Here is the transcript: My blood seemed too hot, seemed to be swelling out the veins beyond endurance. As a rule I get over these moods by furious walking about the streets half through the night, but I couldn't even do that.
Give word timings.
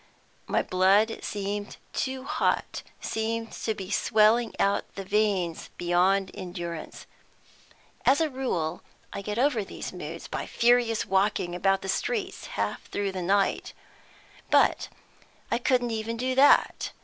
My 0.47 0.63
blood 0.63 1.19
seemed 1.23 1.77
too 1.93 2.23
hot, 2.23 2.81
seemed 2.99 3.51
to 3.51 3.75
be 3.75 3.91
swelling 3.91 4.51
out 4.59 4.95
the 4.95 5.03
veins 5.03 5.69
beyond 5.77 6.31
endurance. 6.33 7.05
As 8.03 8.19
a 8.19 8.27
rule 8.27 8.81
I 9.13 9.21
get 9.21 9.37
over 9.37 9.63
these 9.63 9.93
moods 9.93 10.27
by 10.27 10.47
furious 10.47 11.05
walking 11.05 11.53
about 11.53 11.83
the 11.83 11.87
streets 11.87 12.47
half 12.57 12.85
through 12.85 13.11
the 13.11 13.21
night, 13.21 13.73
but 14.49 14.89
I 15.51 15.59
couldn't 15.59 15.91
even 15.91 16.17
do 16.17 16.33
that. 16.33 16.93